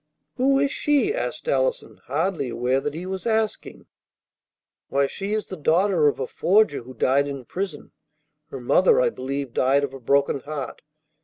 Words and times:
"Who 0.37 0.57
is 0.57 0.71
she?" 0.71 1.13
asked 1.13 1.47
Allison, 1.47 1.99
hardly 2.07 2.49
aware 2.49 2.79
that 2.81 2.95
he 2.95 3.05
was 3.05 3.27
asking. 3.27 3.85
"Why, 4.89 5.05
she 5.05 5.33
is 5.35 5.45
the 5.45 5.55
daughter 5.55 6.07
of 6.07 6.19
a 6.19 6.25
forger 6.25 6.81
who 6.81 6.95
died 6.95 7.27
in 7.27 7.45
prison. 7.45 7.91
Her 8.49 8.59
mother, 8.59 8.99
I 8.99 9.11
believe, 9.11 9.53
died 9.53 9.83
of 9.83 9.93
a 9.93 9.99
broken 9.99 10.39
heart. 10.39 10.81